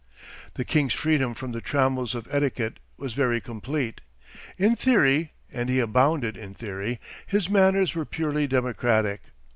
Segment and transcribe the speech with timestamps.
[0.55, 4.01] The king's freedom from the trammels of etiquette was very complete.
[4.57, 9.21] In theory—and he abounded in theory—his manners were purely democratic.